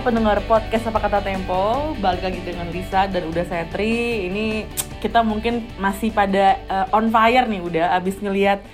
[0.00, 1.92] Pendengar podcast Apa Kata Tempo?
[2.00, 4.64] Balik lagi dengan Lisa dan udah saya Tri Ini
[4.96, 8.64] kita mungkin masih pada uh, on fire nih Udah abis ngeliat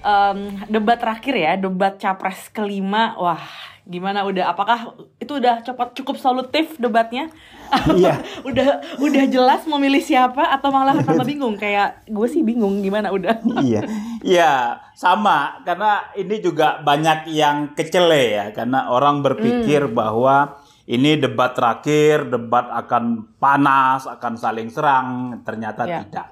[0.00, 3.12] um, debat terakhir ya Debat capres kelima.
[3.20, 3.44] Wah
[3.90, 7.26] gimana udah apakah itu udah cepat cukup solutif debatnya?
[7.90, 8.22] Iya.
[8.48, 11.58] udah udah jelas mau milih siapa atau malah tambah bingung?
[11.58, 13.82] Kayak gue sih bingung gimana udah iya,
[14.22, 14.52] iya
[14.94, 15.58] sama.
[15.66, 19.96] Karena ini juga banyak yang kecele ya karena orang berpikir Hmm.
[19.96, 20.59] bahwa
[20.90, 23.04] ini debat terakhir, debat akan
[23.38, 26.02] panas, akan saling serang, ternyata Ya.
[26.02, 26.26] tidak.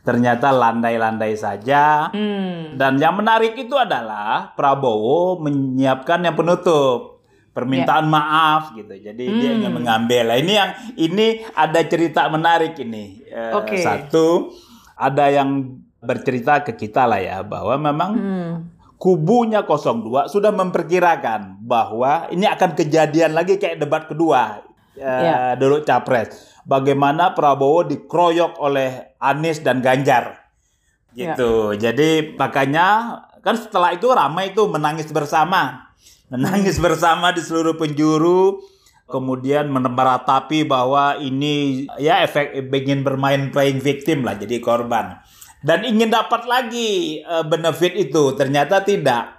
[0.00, 2.08] Ternyata landai-landai saja.
[2.08, 2.74] hmm.
[2.74, 7.20] Dan yang menarik itu adalah Prabowo menyiapkan yang penutup
[7.52, 8.88] permintaan maaf gitu.
[8.88, 9.50] Jadi dia Ya.
[9.50, 9.58] Hmm.
[9.60, 10.22] ingin mengambil.
[10.24, 13.20] Nah, ini yang ini ada cerita menarik ini.
[13.22, 13.76] Eh, Oke.
[13.76, 14.54] Satu
[14.94, 18.54] ada yang bercerita ke kita lah ya bahwa memang Hmm.
[18.98, 24.66] Kubunya 02 sudah memperkirakan bahwa ini akan kejadian lagi kayak debat kedua
[24.98, 25.54] eh, Ya.
[25.54, 26.50] dulu capres.
[26.68, 30.36] Bagaimana Prabowo dikeroyok oleh Anies dan Ganjar.
[31.14, 31.78] Gitu.
[31.78, 35.94] Jadi makanya kan setelah itu ramai itu menangis bersama.
[36.28, 38.60] Menangis bersama di seluruh penjuru
[39.08, 45.16] kemudian meratapi bahwa ini ya efek ingin bermain playing victim lah jadi korban
[45.60, 48.34] dan ingin dapat lagi eh, benefit itu.
[48.34, 49.38] Ternyata tidak.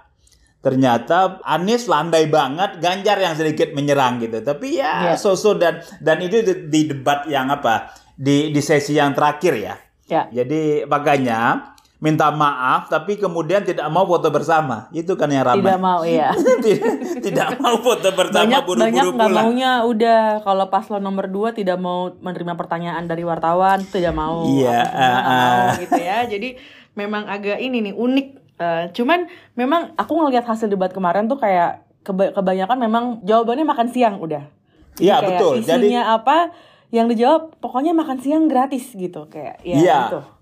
[0.60, 4.44] Ternyata Anies landai banget Ganjar yang sedikit menyerang gitu.
[4.44, 5.14] Tapi ya Ya.
[5.16, 9.74] so-so dan dan itu di, di debat yang apa di di sesi yang terakhir ya.
[10.04, 10.28] Ya.
[10.28, 14.88] Jadi makanya minta maaf tapi kemudian tidak mau foto bersama.
[14.90, 15.60] Itu kan yang ramai.
[15.60, 16.32] Tidak mau ya
[16.64, 19.44] tidak, tidak mau foto bersama banyak banyak buru-buru nggak pulang.
[19.52, 20.22] maunya udah.
[20.40, 24.48] Kalau paslon nomor 2 tidak mau menerima pertanyaan dari wartawan tidak mau.
[24.48, 25.72] Iya, apa semua, nggak ah, mau ah.
[25.76, 26.18] gitu ya.
[26.24, 26.48] Jadi
[26.96, 28.26] memang agak ini nih unik.
[28.60, 33.88] Eh, cuman memang aku ngelihat hasil debat kemarin tuh kayak keba- kebanyakan memang jawabannya makan
[33.92, 34.48] siang udah.
[34.96, 35.60] Jadi Iya, betul.
[35.60, 36.48] Jadi- isunya apa
[36.90, 39.98] yang dijawab pokoknya makan siang gratis gitu kayak ya Iya.
[40.08, 40.39] gitu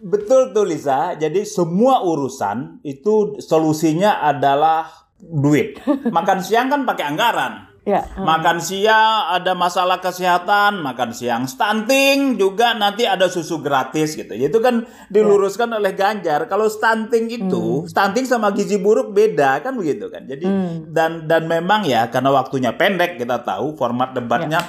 [0.00, 1.14] Betul tuh Lisa.
[1.14, 4.88] Jadi semua urusan itu solusinya adalah
[5.20, 5.80] duit.
[6.16, 7.54] Makan siang kan pakai anggaran.
[7.80, 14.36] ya Makan siang ada masalah kesehatan, makan siang stunting juga nanti ada susu gratis gitu.
[14.36, 16.44] Itu kan diluruskan oleh Ganjar.
[16.44, 20.28] Kalau stunting itu, stunting sama gizi buruk beda kan begitu kan.
[20.28, 20.44] Jadi
[20.92, 24.60] dan dan memang ya karena waktunya pendek kita tahu format debatnya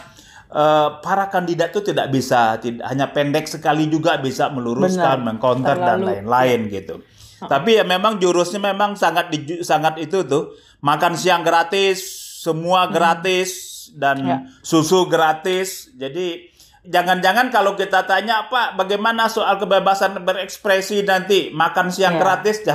[0.52, 5.26] eh, para kandidat itu tidak bisa tidak hanya pendek sekali juga bisa meluruskan, Benar.
[5.26, 7.00] mengcounter dan lain-lain gitu.
[7.42, 10.54] Tapi ya memang jurusnya memang sangat di, sangat itu tuh
[10.84, 12.04] makan siang gratis,
[12.44, 14.38] semua gratis dan Ya.
[14.62, 15.90] susu gratis.
[15.96, 16.51] Jadi
[16.82, 22.20] jangan-jangan kalau kita tanya Pak bagaimana soal kebebasan berekspresi nanti makan siang Ya.
[22.20, 22.58] gratis.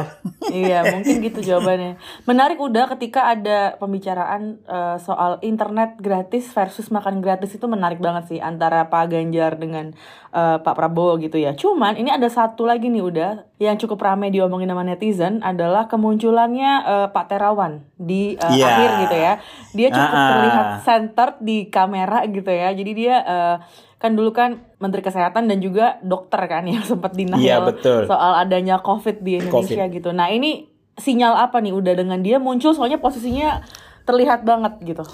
[0.47, 1.99] Iya, mungkin gitu jawabannya.
[2.23, 8.31] Menarik udah ketika ada pembicaraan eh, soal internet gratis versus makan gratis itu menarik banget
[8.31, 9.91] sih antara Pak Ganjar dengan
[10.31, 11.59] eh, Pak Prabowo gitu ya.
[11.59, 16.73] Cuman ini ada satu lagi nih udah yang cukup ramai diomongin sama netizen adalah kemunculannya
[16.83, 18.67] eh, Pak Terawan di eh, Iya.
[18.67, 19.33] akhir gitu ya.
[19.73, 20.29] Dia cukup Ah, ah.
[20.31, 22.69] terlihat centered di kamera gitu ya.
[22.71, 23.57] Jadi dia eh,
[23.97, 28.05] kan dulu kan Menteri Kesehatan dan juga dokter kan yang sempat denial Iya, betul.
[28.05, 30.11] soal adanya COVID di Indonesia gitu.
[30.11, 33.65] Nah ini sinyal apa nih udah dengan dia muncul soalnya posisinya
[34.05, 35.05] terlihat banget gitu.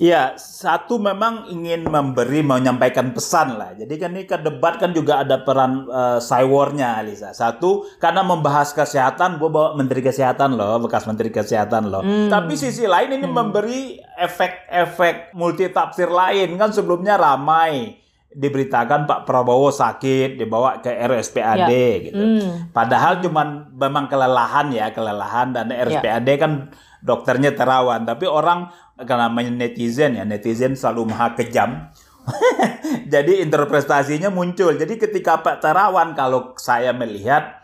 [0.00, 3.76] Iya, satu memang ingin memberi menyampaikan pesan lah.
[3.76, 7.36] Jadi kan ini kan debat kan juga ada peran uh, cywarnya, Lisa.
[7.36, 12.00] Satu karena membahas kesehatan, gue bawa Menteri Kesehatan loh, bekas Menteri Kesehatan loh.
[12.32, 19.74] Tapi sisi lain ini memberi efek-efek multi tafsir lain kan sebelumnya ramai diberitakan Pak Prabowo
[19.74, 21.72] sakit dibawa ke RSPAD
[22.08, 22.22] gitu.
[22.24, 22.70] Hmm.
[22.70, 26.72] Padahal cuman memang kelelahan ya, kelelahan dan RSPAD kan
[27.02, 28.70] dokternya terawan, tapi orang
[29.08, 31.88] namanya netizen ya, netizen selalu maha kejam.
[33.12, 34.76] Jadi interpretasinya muncul.
[34.76, 37.60] Jadi ketika Pak Terawan kalau saya melihat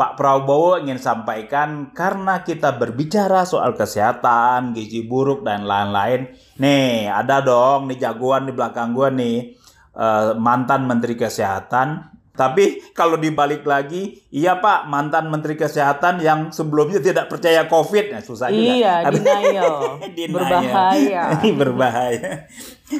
[0.00, 6.32] Pak Prabowo ingin sampaikan karena kita berbicara soal kesehatan, gizi buruk dan lain-lain.
[6.56, 9.60] Nih, ada dong nih jagoan di belakang gua nih
[9.92, 12.16] eh, mantan Menteri Kesehatan.
[12.40, 18.22] Tapi kalau dibalik lagi, iya Pak, mantan Menteri Kesehatan yang sebelumnya tidak percaya COVID, nah,
[18.22, 18.72] susah juga.
[18.72, 19.76] Iya, denial.
[20.16, 20.32] Denial.
[20.32, 21.22] Berbahaya.
[21.36, 22.32] Ini berbahaya.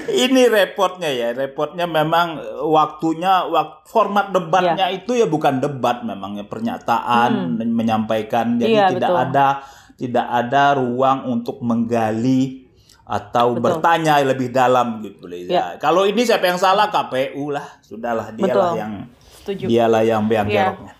[0.06, 5.00] Ini repotnya ya, repotnya memang waktunya wak- format debatnya Iya.
[5.00, 8.76] itu ya bukan debat memang ya pernyataan men- menyampaikan jadi Hmm.
[8.76, 9.24] Iya, tidak betul.
[9.24, 9.46] ada
[9.96, 12.70] tidak ada ruang untuk menggali
[13.02, 13.62] atau Betul.
[13.66, 15.50] bertanya lebih dalam gitu Liza.
[15.50, 15.64] Iya.
[15.76, 18.72] Kalau ini siapa yang salah KPU lah, sudahlah dialah Betul.
[18.78, 18.92] yang
[19.40, 19.64] Setuju.
[19.66, 20.64] dialah yang yang Iya.
[20.70, 20.94] geroknya.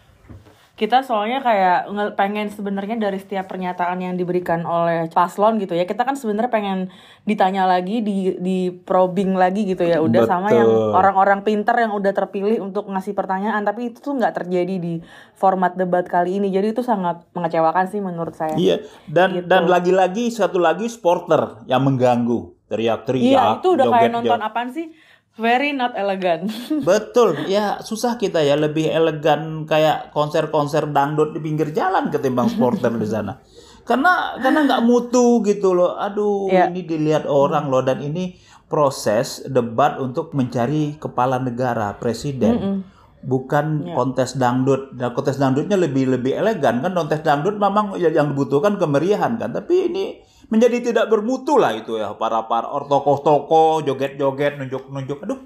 [0.72, 5.84] kita soalnya kayak nge- pengen sebenarnya dari setiap pernyataan yang diberikan oleh paslon gitu ya
[5.84, 6.78] kita kan sebenarnya pengen
[7.22, 10.96] ditanya lagi di di probing lagi gitu ya udah sama yang Betul.
[10.96, 15.04] orang-orang pinter yang udah terpilih untuk ngasih pertanyaan tapi itu tuh nggak terjadi di
[15.34, 19.46] format debat kali ini jadi itu sangat mengecewakan sih menurut saya Iya, dan Gitu.
[19.46, 24.88] dan lagi-lagi satu lagi supporter yang mengganggu, teriak-teriak, iya itu udah kayak nonton apaan sih
[25.36, 26.48] very not elegant
[26.88, 32.90] Betul, ya susah kita ya lebih elegan kayak konser-konser dangdut di pinggir jalan ketimbang supporter
[32.94, 33.38] di sana.
[33.84, 35.96] Karena karena nggak mutu gitu loh.
[35.96, 36.70] Aduh, Iya.
[36.70, 38.36] ini dilihat orang loh dan ini
[38.70, 42.86] proses debat untuk mencari kepala negara presiden.
[43.20, 43.94] Bukan Iya.
[43.94, 44.96] kontes dangdut.
[44.96, 49.52] Dan kontes dangdutnya lebih lebih elegan kan kontes dangdut memang ya- yang dibutuhkan kemeriahan kan.
[49.52, 50.04] Tapi ini
[50.48, 55.20] menjadi tidak bermutu lah itu ya para para tokoh-tokoh joget-joget nunjuk-nunjuk.
[55.22, 55.40] Aduh,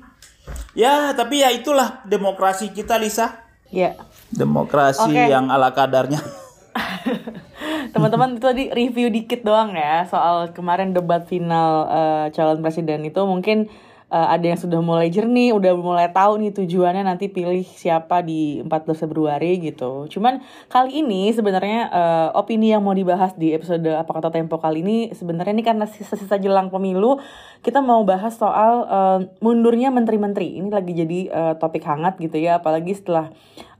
[0.76, 3.40] Ya, tapi ya itulah demokrasi kita, Lisa.
[3.72, 3.96] ya
[4.28, 5.24] Demokrasi Oke.
[5.30, 6.20] yang ala kadarnya.
[7.94, 13.22] teman-teman itu tadi review dikit doang ya soal kemarin debat final eh, calon presiden itu
[13.22, 13.70] mungkin
[14.14, 18.62] eh, ada yang sudah mulai jernih, udah mulai tahu nih tujuannya nanti pilih siapa di
[18.62, 20.06] 14 Februari gitu.
[20.06, 20.38] Cuman
[20.70, 24.98] kali ini sebenarnya eh, opini yang mau dibahas di episode apa kata Tempo kali ini
[25.10, 27.18] sebenarnya ini karena sisa-sisa jelang pemilu
[27.66, 30.62] kita mau bahas soal eh, mundurnya menteri-menteri.
[30.62, 33.34] Ini lagi jadi eh, topik hangat gitu ya, apalagi setelah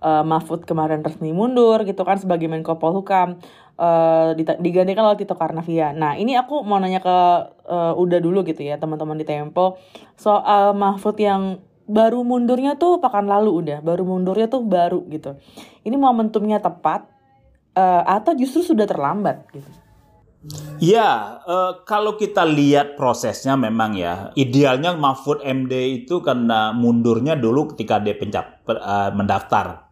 [0.04, 3.40] eh, Mahfud kemarin resmi mundur gitu kan sebagai Menko Polhukam
[4.38, 5.98] dita- digantikan oleh Tito Karnavian.
[5.98, 7.16] Nah ini aku mau nanya ke
[7.66, 9.80] eh, Uda dulu gitu ya teman-teman di Tempo
[10.14, 15.36] soal Mahfud yang baru mundurnya tuh pekan lalu udah, baru mundurnya tuh baru gitu.
[15.84, 17.04] Ini momentumnya tepat
[17.74, 19.68] eh, atau justru sudah terlambat gitu?
[20.80, 27.72] Ya, eh, kalau kita lihat prosesnya memang ya, idealnya Mahfud MD itu karena mundurnya dulu
[27.72, 29.83] ketika dia pencap eh, mendaftar.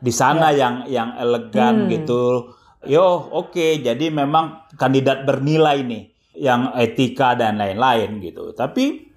[0.00, 1.90] Di sana yang yang elegan Hmm.
[1.90, 2.52] gitu.
[2.86, 3.02] Yo,
[3.34, 6.04] oke, jadi memang kandidat bernilai nih,
[6.38, 8.54] yang etika dan lain-lain gitu.
[8.54, 9.10] Tapi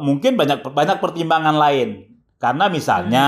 [0.00, 2.08] mungkin banyak banyak pertimbangan lain.
[2.42, 3.26] Karena misalnya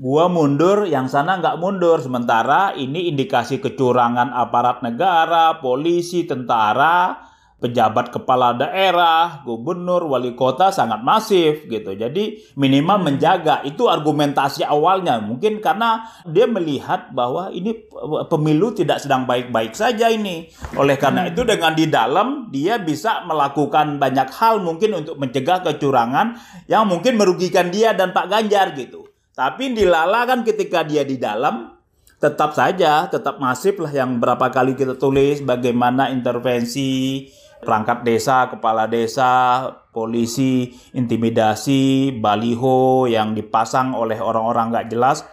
[0.00, 2.00] gua mundur, yang sana nggak mundur.
[2.00, 7.20] Sementara ini indikasi kecurangan aparat negara, polisi, tentara,
[7.56, 11.96] pejabat kepala daerah, gubernur, wali kota sangat masif gitu.
[11.96, 15.16] Jadi minimal menjaga itu argumentasi awalnya.
[15.24, 17.88] Mungkin karena dia melihat bahwa ini
[18.28, 20.52] pemilu tidak sedang baik-baik saja ini.
[20.76, 26.36] Oleh karena itu dengan di dalam dia bisa melakukan banyak hal mungkin untuk mencegah kecurangan
[26.68, 29.08] yang mungkin merugikan dia dan Pak Ganjar gitu.
[29.32, 31.76] Tapi dilala kan ketika dia di dalam
[32.16, 37.28] tetap saja tetap masif lah yang berapa kali kita tulis bagaimana intervensi
[37.62, 39.64] perangkat desa, kepala desa,
[39.94, 45.24] polisi, intimidasi, baliho yang dipasang oleh orang-orang nggak jelas.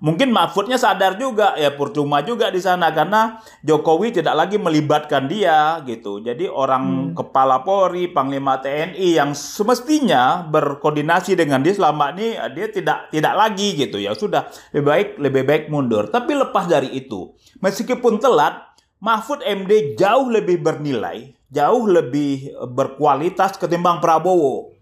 [0.00, 5.76] Mungkin Mahfudnya sadar juga ya percuma juga di sana karena Jokowi tidak lagi melibatkan dia
[5.84, 6.24] gitu.
[6.24, 13.12] Jadi orang kepala Polri, Panglima TNI yang semestinya berkoordinasi dengan dia selama ini dia tidak
[13.12, 14.16] tidak lagi gitu ya.
[14.16, 16.08] Sudah lebih baik lebih baik mundur.
[16.08, 18.72] Tapi lepas dari itu, meskipun telat,
[19.04, 24.74] Mahfud MD jauh lebih bernilai, jauh lebih berkualitas ketimbang Prabowo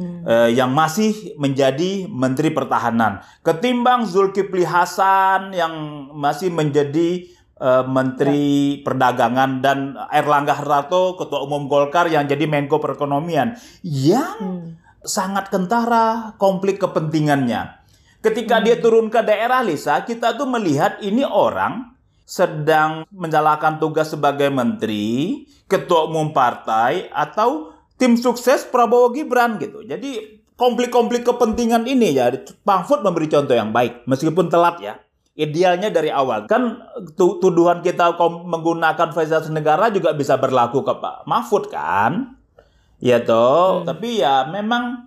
[0.00, 5.72] eh, yang masih menjadi Menteri Pertahanan, ketimbang Zulkifli Hasan yang
[6.16, 7.28] masih menjadi
[7.60, 14.72] eh, Menteri Perdagangan dan Erlangga Hartarto Ketua Umum Golkar yang jadi Menko Perekonomian yang
[15.04, 17.84] sangat kentara konflik kepentingannya.
[18.24, 21.95] Ketika dia turun ke daerah Lisa, kita tuh melihat ini orang
[22.26, 29.86] sedang menjalankan tugas sebagai menteri, ketua umum partai atau tim sukses Prabowo Gibran gitu.
[29.86, 32.34] Jadi konflik-konflik kepentingan ini ya
[32.66, 34.98] Mahfud memberi contoh yang baik meskipun telat ya.
[35.36, 36.80] Idealnya dari awal kan
[37.12, 42.40] tu- tuduhan kita menggunakan fasilitas negara juga bisa berlaku ke Pak Mahfud kan?
[42.96, 45.05] Ya toh, tapi ya memang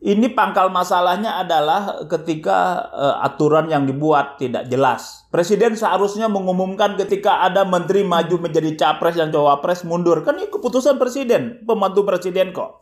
[0.00, 5.28] ini pangkal masalahnya adalah ketika eh, aturan yang dibuat tidak jelas.
[5.28, 10.24] Presiden seharusnya mengumumkan ketika ada menteri maju menjadi capres dan cawapres mundur.
[10.24, 12.80] Kan ini keputusan presiden, pembantu presiden kok.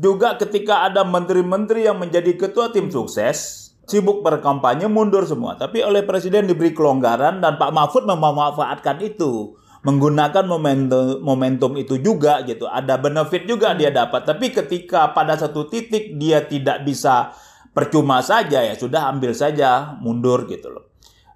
[0.00, 5.60] Juga ketika ada menteri-menteri yang menjadi ketua tim sukses, sibuk berkampanye mundur semua.
[5.60, 9.54] Tapi oleh presiden diberi kelonggaran dan Pak Mahfud memanfaatkan itu
[9.84, 12.64] menggunakan momentum momentum itu juga gitu.
[12.64, 14.24] Ada benefit juga dia dapat.
[14.24, 17.36] Tapi ketika pada satu titik dia tidak bisa
[17.76, 20.84] percuma saja ya sudah ambil saja mundur gitu loh.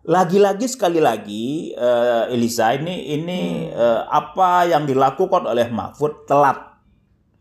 [0.09, 6.81] Lagi-lagi sekali lagi eh, Elisa ini ini eh, apa yang dilakukan oleh Mahfud telat.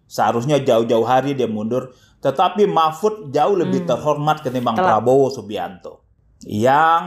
[0.08, 1.92] Seharusnya jauh-jauh hari dia mundur,
[2.24, 5.04] tetapi Mahfud jauh lebih terhormat ketimbang Telat.
[5.04, 6.07] Prabowo Subianto.
[6.46, 7.06] Yang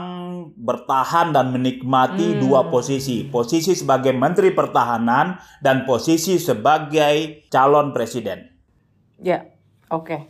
[0.58, 2.40] bertahan dan menikmati hmm.
[2.42, 8.50] dua posisi, posisi sebagai Menteri Pertahanan dan posisi sebagai calon presiden.
[9.22, 9.46] Ya,
[9.92, 10.06] oke.
[10.06, 10.20] Okay.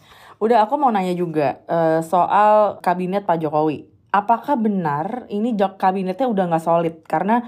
[0.41, 3.89] Udah aku mau nanya juga uh, soal kabinet Pak Jokowi.
[4.11, 7.47] Apakah benar ini kabinetnya udah nggak solid karena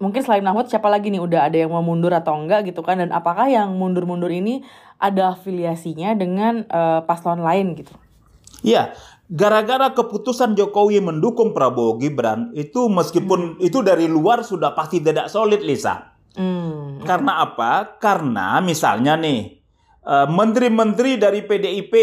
[0.00, 2.98] mungkin selain Mahfud siapa lagi nih udah ada yang mau mundur atau enggak gitu kan
[2.98, 4.64] dan apakah yang mundur-mundur ini
[4.96, 7.92] ada afiliasinya dengan uh, paslon lain gitu?
[8.64, 8.96] Iya,
[9.30, 13.62] gara-gara keputusan Jokowi mendukung Prabowo Gibran itu meskipun hmm.
[13.62, 16.18] itu dari luar sudah pasti tidak solid Lisa.
[16.34, 16.98] Hmm.
[17.06, 17.96] Karena apa?
[18.02, 19.62] Karena misalnya nih
[20.02, 21.94] eh, menteri-menteri dari PDIP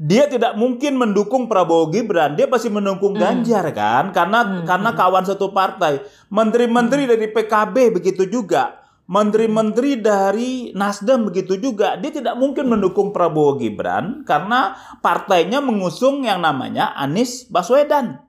[0.00, 3.20] dia tidak mungkin mendukung Prabowo Gibran, dia pasti mendukung hmm.
[3.20, 4.64] Ganjar kan, karena hmm.
[4.64, 6.00] karena kawan satu partai.
[6.32, 7.10] Menteri-menteri hmm.
[7.12, 8.80] dari PKB begitu juga,
[9.10, 16.46] menteri-menteri dari Nasdem begitu juga, dia tidak mungkin mendukung Prabowo Gibran karena partainya mengusung yang
[16.46, 18.22] namanya Anies Baswedan.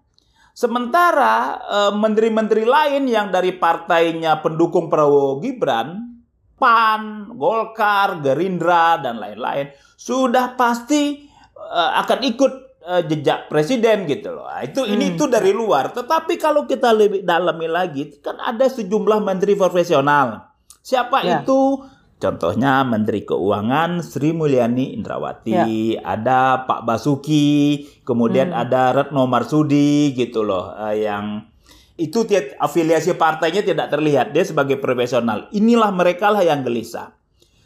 [0.58, 6.18] Sementara eh, menteri-menteri lain yang dari partainya pendukung Prabowo Gibran,
[6.58, 11.26] PAN, Golkar, Gerindra dan lain-lain sudah pasti
[11.58, 12.54] uh, akan ikut
[12.86, 14.46] uh, jejak presiden gitu loh.
[14.46, 14.94] Nah, itu hmm.
[14.94, 15.90] ini itu dari luar.
[15.90, 20.51] Tetapi kalau kita lebih dalami lagi, kan ada sejumlah menteri profesional.
[20.82, 21.42] Siapa ya.
[21.42, 21.86] itu?
[22.22, 26.06] Contohnya Menteri Keuangan Sri Mulyani Indrawati, ya.
[26.06, 28.62] ada Pak Basuki, kemudian hmm.
[28.62, 31.50] ada Retno Marsudi gitu loh, uh, yang
[31.98, 32.22] itu
[32.62, 35.50] afiliasi partainya tidak terlihat dia sebagai profesional.
[35.50, 37.18] Inilah mereka lah yang gelisah.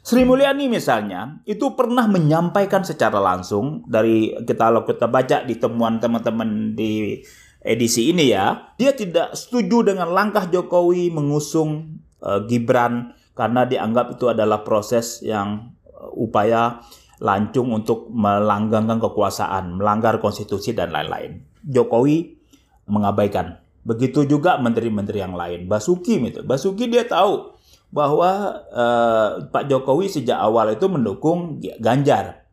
[0.06, 5.98] Sri Mulyani misalnya itu pernah menyampaikan secara langsung dari kita kalau kita baca di temuan
[5.98, 7.26] teman-teman di
[7.66, 14.32] edisi ini ya, dia tidak setuju dengan langkah Jokowi mengusung uh, Gibran karena dianggap itu
[14.32, 16.80] adalah proses yang uh, upaya
[17.20, 21.44] lancung untuk melanggengkan kekuasaan, melanggar konstitusi dan lain-lain.
[21.64, 22.36] Jokowi
[22.92, 23.60] mengabaikan.
[23.86, 25.70] Begitu juga menteri-menteri yang lain.
[25.70, 26.42] Basuki gitu.
[26.42, 27.54] Basuki dia tahu
[27.94, 32.44] bahwa uh, Pak Jokowi sejak awal itu mendukung Ganjar.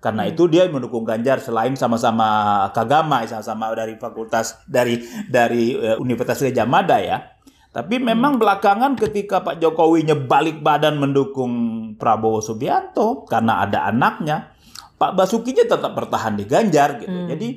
[0.00, 0.32] Karena hmm.
[0.32, 6.68] itu dia mendukung Ganjar selain sama-sama kagama, sama-sama dari fakultas dari dari uh, Universitas Gajah
[6.68, 7.22] Mada ya.
[7.70, 8.40] Tapi memang hmm.
[8.42, 11.52] belakangan ketika Pak Jokowi balik badan mendukung
[11.94, 14.50] Prabowo Subianto karena ada anaknya,
[14.98, 17.14] Pak Basukinya tetap bertahan di Ganjar gitu.
[17.14, 17.30] Hmm.
[17.30, 17.48] Jadi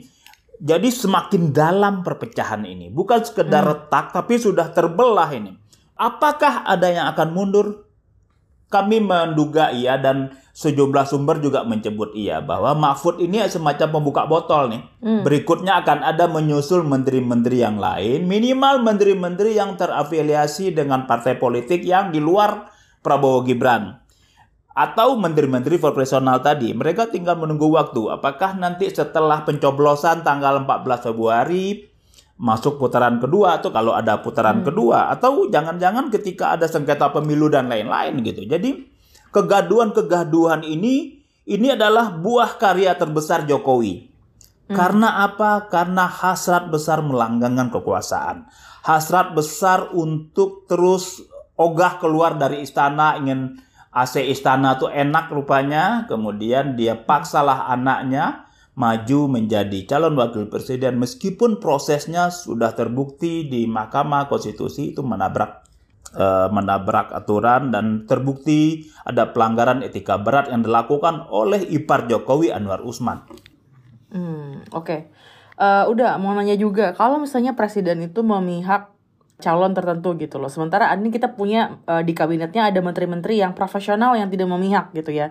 [0.63, 3.71] jadi semakin dalam perpecahan ini, bukan sekedar hmm.
[3.73, 5.57] retak tapi sudah terbelah ini.
[5.97, 7.67] Apakah ada yang akan mundur?
[8.69, 14.69] Kami menduga iya dan sejumlah sumber juga menyebut iya bahwa Mahfud ini semacam pembuka botol
[14.69, 14.81] nih.
[15.01, 15.21] Hmm.
[15.25, 22.13] Berikutnya akan ada menyusul menteri-menteri yang lain, minimal menteri-menteri yang terafiliasi dengan partai politik yang
[22.13, 22.69] di luar
[23.01, 23.97] Prabowo Gibran.
[24.73, 28.13] Atau menteri-menteri profesional tadi, mereka tinggal menunggu waktu.
[28.13, 31.89] Apakah nanti setelah pencoblosan tanggal 14 Februari
[32.33, 34.65] masuk putaran kedua atau kalau ada putaran hmm.
[34.65, 38.45] kedua atau jangan-jangan ketika ada sengketa pemilu dan lain-lain gitu.
[38.49, 38.92] Jadi
[39.33, 44.07] kegaduhan-kegaduhan ini ini adalah buah karya terbesar Jokowi.
[44.69, 44.75] Hmm.
[44.77, 45.67] Karena apa?
[45.67, 48.47] Karena hasrat besar melanggengkan kekuasaan.
[48.87, 51.19] Hasrat besar untuk terus
[51.59, 53.59] ogah keluar dari istana ingin
[53.93, 61.61] AC istana tuh enak rupanya, kemudian dia paksalah anaknya maju menjadi calon wakil presiden meskipun
[61.61, 65.62] prosesnya sudah terbukti di Mahkamah Konstitusi itu menabrak
[66.15, 72.81] uh, menabrak aturan dan terbukti ada pelanggaran etika berat yang dilakukan oleh ipar Jokowi Anwar
[72.81, 73.25] Usman.
[74.13, 74.85] Hmm, oke.
[74.85, 75.01] Okay.
[75.53, 78.89] Eh, udah mau nanya juga kalau misalnya presiden itu memihak
[79.37, 80.49] calon tertentu gitu loh.
[80.49, 85.13] Sementara ini kita punya uh, di kabinetnya ada menteri-menteri yang profesional yang tidak memihak gitu
[85.13, 85.29] ya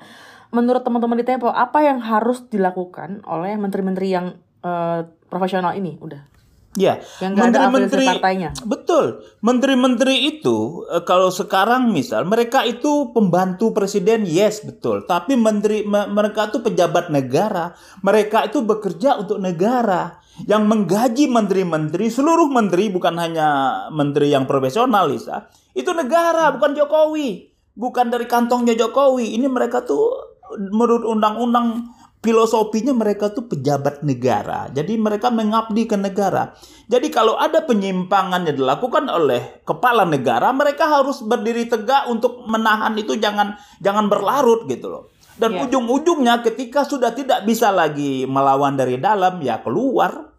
[0.53, 6.29] menurut teman-teman di Tempo apa yang harus dilakukan oleh menteri-menteri yang uh, profesional ini udah
[6.73, 8.57] Ya, yang menteri-menteri partainya.
[8.65, 9.21] Betul.
[9.45, 15.05] Menteri-menteri itu eh, kalau sekarang misal mereka itu pembantu presiden, yes betul.
[15.05, 17.77] Tapi menteri mereka itu pejabat negara.
[18.01, 20.17] Mereka itu bekerja untuk negara.
[20.49, 23.49] Yang menggaji menteri-menteri, seluruh menteri bukan hanya
[23.93, 25.53] menteri yang profesional, Lisa.
[25.77, 27.53] Itu negara, bukan Jokowi.
[27.77, 29.37] Bukan dari kantongnya Jokowi.
[29.37, 31.85] Ini mereka tuh menurut undang-undang
[32.23, 34.71] filosofinya mereka tuh pejabat negara.
[34.71, 36.55] Jadi mereka mengabdi ke negara.
[36.87, 42.95] Jadi kalau ada penyimpangan yang dilakukan oleh kepala negara, mereka harus berdiri tegak untuk menahan
[42.95, 45.05] itu jangan jangan berlarut gitu loh.
[45.35, 45.67] Dan yeah.
[45.67, 50.31] ujung-ujungnya ketika sudah tidak bisa lagi melawan dari dalam ya keluar.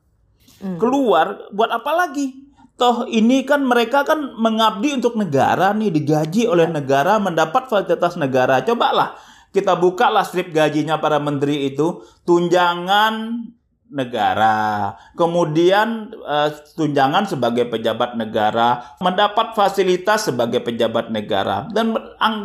[0.63, 0.79] Hmm.
[0.79, 2.47] Keluar buat apa lagi?
[2.79, 6.73] Toh ini kan mereka kan mengabdi untuk negara nih digaji oleh ya.
[6.79, 8.63] negara mendapat fasilitas negara.
[8.63, 13.45] Cobalah kita bukalah strip gajinya para menteri itu tunjangan
[13.93, 21.93] negara, kemudian uh, tunjangan sebagai pejabat negara, mendapat fasilitas sebagai pejabat negara, dan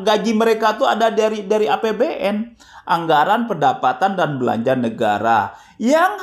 [0.04, 2.52] gaji mereka tuh ada dari dari APBN,
[2.84, 6.20] anggaran pendapatan dan belanja negara, yang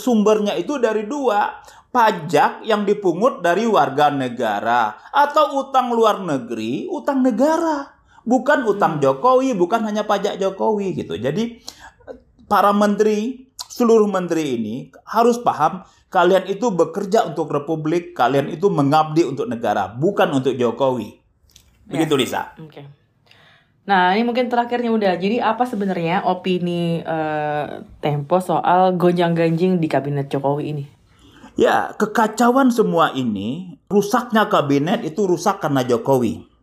[0.00, 1.60] sumbernya itu dari dua,
[1.92, 7.93] pajak yang dipungut dari warga negara atau utang luar negeri, utang negara.
[8.24, 9.02] Bukan utang hmm.
[9.04, 11.20] Jokowi, bukan hanya pajak Jokowi gitu.
[11.20, 11.60] Jadi
[12.48, 14.74] para menteri seluruh menteri ini
[15.08, 21.18] harus paham kalian itu bekerja untuk republik, kalian itu mengabdi untuk negara, bukan untuk Jokowi.
[21.90, 22.54] Begitu Lisa.
[22.56, 22.70] Oke.
[22.70, 22.84] Okay.
[23.84, 25.12] Nah, ini mungkin terakhirnya udah.
[25.20, 30.84] Jadi apa sebenarnya opini uh, Tempo soal gonjang-ganjing di kabinet Jokowi ini?
[31.54, 36.53] Ya, kekacauan semua ini, rusaknya kabinet itu rusak karena Jokowi.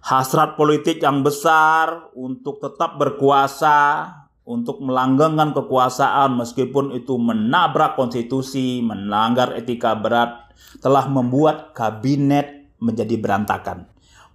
[0.00, 4.08] Hasrat politik yang besar untuk tetap berkuasa,
[4.48, 13.86] untuk melanggengkan kekuasaan meskipun itu menabrak konstitusi, melanggar etika berat, telah membuat kabinet menjadi berantakan.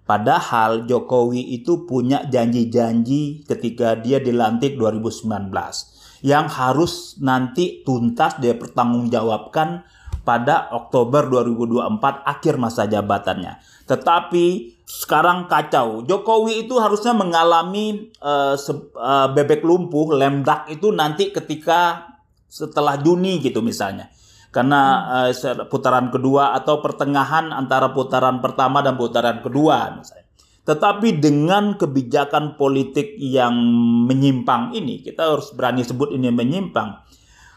[0.06, 5.50] Padahal Jokowi itu punya janji-janji ketika dia dilantik 2019
[6.22, 9.82] yang harus nanti tuntas dia pertanggungjawabkan
[10.26, 13.62] pada Oktober 2024 akhir masa jabatannya.
[13.86, 14.46] Tetapi
[14.86, 16.02] sekarang kacau.
[16.02, 22.10] Jokowi itu harusnya mengalami uh, uh, bebek lumpuh, lemdak itu nanti ketika
[22.50, 24.10] setelah Juni gitu misalnya.
[24.50, 24.82] Karena
[25.30, 30.26] uh, putaran kedua atau pertengahan antara putaran pertama dan putaran kedua misalnya.
[30.66, 33.54] Tetapi dengan kebijakan politik yang
[34.10, 37.05] menyimpang ini, kita harus berani sebut ini menyimpang.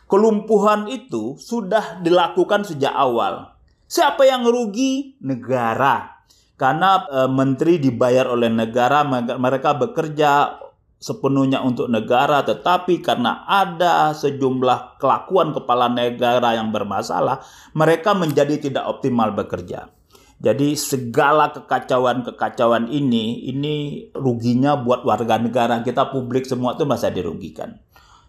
[0.08, 3.52] Kelumpuhan itu sudah dilakukan sejak awal.
[3.84, 5.20] Siapa yang rugi?
[5.20, 6.18] Negara
[6.58, 9.06] karena e, menteri dibayar oleh negara
[9.38, 10.58] mereka bekerja
[10.98, 17.46] sepenuhnya untuk negara tetapi karena ada sejumlah kelakuan kepala negara yang bermasalah
[17.78, 19.94] mereka menjadi tidak optimal bekerja.
[20.38, 27.78] Jadi segala kekacauan-kekacauan ini ini ruginya buat warga negara kita publik semua itu masa dirugikan.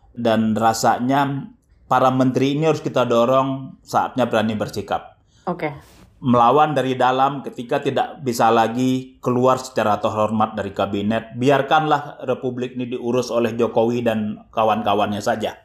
[0.10, 1.50] Dan rasanya
[1.89, 5.17] para menteri ini harus kita dorong saatnya berani bersikap.
[5.49, 5.73] Oke.
[5.73, 5.73] Okay
[6.19, 11.36] melawan dari dalam ketika tidak bisa lagi keluar secara terhormat dari kabinet.
[11.39, 15.56] Biarkanlah republik ini diurus oleh Jokowi dan kawan-kawannya saja.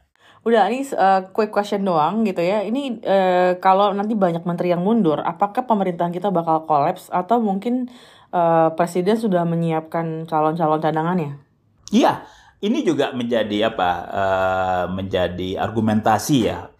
[0.45, 2.63] Udah ini uh, quick question doang gitu ya.
[2.63, 7.91] Ini uh, kalau nanti banyak menteri yang mundur, apakah pemerintahan kita bakal kolaps atau mungkin
[8.31, 11.41] uh, presiden sudah menyiapkan calon-calon cadangannya?
[11.91, 12.23] Iya,
[12.65, 13.91] ini juga menjadi apa?
[14.09, 16.73] Uh, menjadi argumentasi ya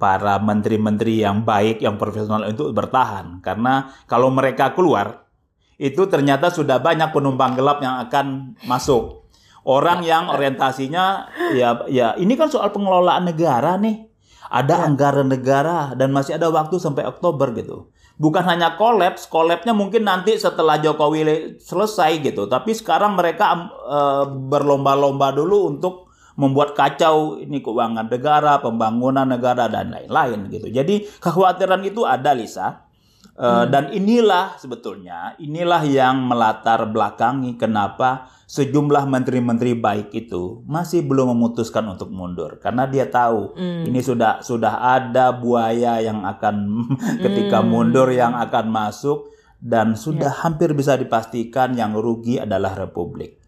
[0.00, 3.44] para menteri-menteri yang baik, yang profesional itu bertahan.
[3.44, 5.28] Karena kalau mereka keluar,
[5.76, 9.26] itu ternyata sudah banyak penumpang gelap yang akan masuk.
[9.64, 14.12] Orang yang orientasinya ya ya ini kan soal pengelolaan negara nih.
[14.52, 14.84] Ada ya.
[14.92, 17.88] anggaran negara dan masih ada waktu sampai Oktober gitu.
[18.14, 22.46] Bukan hanya kolaps, kolapsnya mungkin nanti setelah Jokowi selesai gitu.
[22.46, 26.06] Tapi sekarang mereka uh, berlomba-lomba dulu untuk
[26.38, 30.70] membuat kacau ini keuangan negara, pembangunan negara dan lain-lain gitu.
[30.70, 32.86] Jadi kekhawatiran itu ada Lisa.
[33.34, 33.66] Uh, hmm.
[33.66, 41.82] Dan inilah sebetulnya inilah yang melatar belakangi kenapa sejumlah menteri-menteri baik itu masih belum memutuskan
[41.90, 43.90] untuk mundur karena dia tahu hmm.
[43.90, 46.86] ini sudah sudah ada buaya yang akan
[47.24, 47.66] ketika hmm.
[47.66, 49.26] mundur yang akan masuk
[49.58, 50.40] dan sudah yeah.
[50.46, 53.42] hampir bisa dipastikan yang rugi adalah republik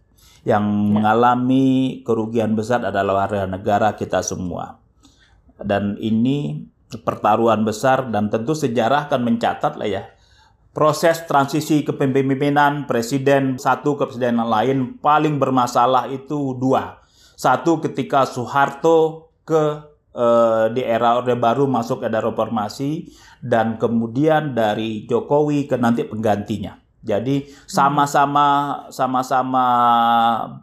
[0.47, 0.91] yang ya.
[0.95, 4.79] mengalami kerugian besar adalah warga negara kita semua.
[5.59, 6.63] Dan ini
[7.03, 10.03] pertaruhan besar dan tentu sejarah akan mencatat lah ya.
[10.77, 17.01] Proses transisi kepemimpinan presiden satu ke presiden lain paling bermasalah itu dua.
[17.33, 19.81] Satu ketika Soeharto ke
[20.13, 23.09] eh, di era Orde Baru masuk era reformasi
[23.41, 26.77] dan kemudian dari Jokowi ke nanti penggantinya.
[27.01, 29.67] Jadi sama-sama sama-sama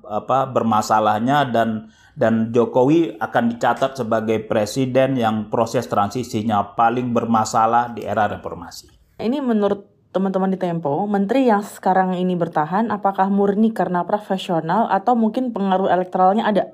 [0.06, 8.06] apa bermasalahnya dan dan Jokowi akan dicatat sebagai presiden yang proses transisinya paling bermasalah di
[8.06, 8.94] era reformasi.
[9.18, 9.83] Ini menurut
[10.14, 15.90] teman-teman di Tempo, menteri yang sekarang ini bertahan apakah murni karena profesional atau mungkin pengaruh
[15.90, 16.70] elektoralnya ada?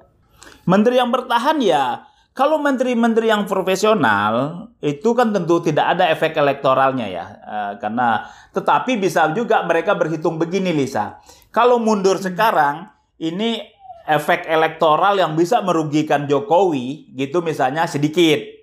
[0.67, 2.03] Menteri yang bertahan ya
[2.35, 8.99] kalau menteri-menteri yang profesional itu kan tentu tidak ada efek elektoralnya ya, uh, karena tetapi
[8.99, 11.19] bisa juga mereka berhitung begini Lisa.
[11.49, 13.59] Kalau mundur sekarang ini
[14.07, 18.58] efek elektoral yang bisa merugikan Jokowi gitu misalnya sedikit.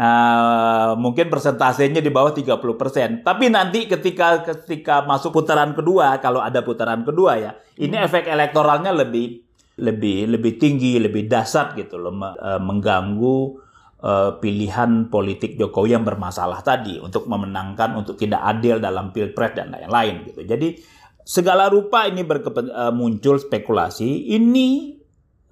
[0.00, 3.20] Uh, mungkin persentasenya di bawah 30%.
[3.20, 8.06] Tapi nanti ketika ketika masuk putaran kedua, kalau ada putaran kedua ya, ini hmm.
[8.08, 9.44] efek elektoralnya lebih
[9.76, 12.16] lebih lebih tinggi, lebih dasar gitu loh,
[12.64, 13.60] mengganggu
[14.00, 19.72] uh, pilihan politik Jokowi yang bermasalah tadi untuk memenangkan untuk tidak adil dalam pilpres dan
[19.72, 20.40] lain-lain gitu.
[20.44, 20.80] Jadi
[21.22, 24.32] segala rupa ini berkepen, uh, muncul spekulasi.
[24.34, 24.68] Ini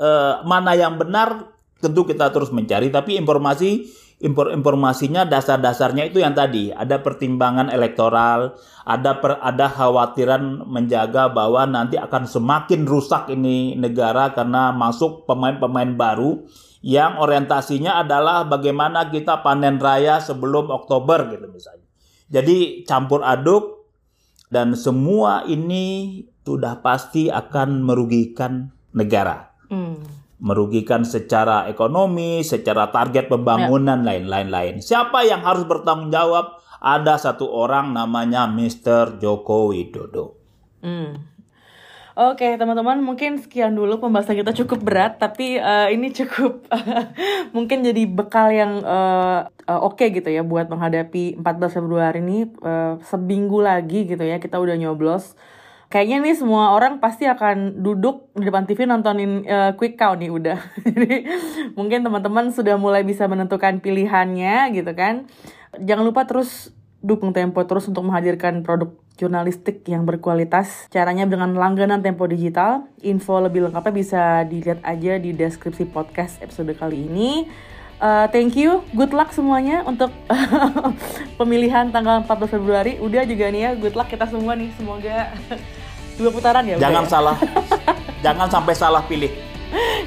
[0.01, 3.87] uh, mana yang benar tentu kita terus mencari tapi informasi
[4.18, 11.94] informasinya dasar-dasarnya itu yang tadi ada pertimbangan elektoral, ada per, ada khawatiran menjaga bahwa nanti
[11.94, 16.42] akan semakin rusak ini negara karena masuk pemain-pemain baru
[16.83, 21.87] yang orientasinya adalah bagaimana kita panen raya sebelum Oktober gitu misalnya.
[22.26, 23.87] Jadi campur aduk
[24.50, 29.54] dan semua ini sudah pasti akan merugikan negara.
[29.70, 34.14] Hmm merugikan secara ekonomi, secara target pembangunan ya.
[34.14, 34.79] lain-lain-lain.
[34.79, 36.62] Siapa yang harus bertanggung jawab?
[36.79, 39.18] Ada satu orang namanya Mr.
[39.18, 40.38] Joko Widodo.
[40.79, 41.38] Hmm.
[42.18, 46.66] Oke teman-teman mungkin sekian dulu pembahasan kita cukup berat tapi uh, ini cukup
[47.55, 52.51] mungkin jadi bekal yang uh, uh, oke okay gitu ya buat menghadapi 14 Februari ini
[52.66, 55.38] uh, seminggu lagi gitu ya kita udah nyoblos
[55.88, 60.31] kayaknya nih semua orang pasti akan duduk di depan TV nontonin uh, quick count nih
[60.33, 60.61] udah.
[60.87, 61.24] Jadi
[61.74, 65.29] mungkin teman-teman sudah mulai bisa menentukan pilihannya gitu kan.
[65.81, 70.87] Jangan lupa terus dukung Tempo terus untuk menghadirkan produk jurnalistik yang berkualitas.
[70.92, 72.87] Caranya dengan langganan Tempo Digital.
[73.03, 77.48] Info lebih lengkapnya bisa dilihat aja di deskripsi podcast episode kali ini.
[77.99, 80.15] Uh, thank you, good luck semuanya untuk
[81.41, 82.95] pemilihan tanggal 14 Februari.
[83.03, 84.71] Udah juga nih ya, good luck kita semua nih.
[84.79, 85.35] Semoga
[86.19, 86.79] dua putaran ya.
[86.79, 87.11] Jangan ya?
[87.11, 87.37] salah,
[88.25, 89.35] jangan sampai salah pilih.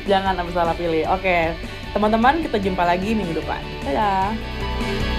[0.08, 1.04] jangan sampai salah pilih.
[1.12, 1.52] Oke,
[1.92, 3.60] teman-teman kita jumpa lagi minggu depan.
[3.84, 5.11] Dadah.